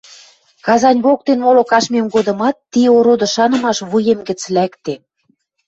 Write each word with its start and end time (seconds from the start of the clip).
Казань 0.65 1.01
воктен 1.05 1.39
моло 1.45 1.63
каштмем 1.71 2.05
годымат 2.15 2.55
ти 2.71 2.81
ороды 2.97 3.27
шанымаш 3.33 3.77
вуем 3.89 4.19
гӹц 4.27 4.41
лӓкде. 4.55 4.95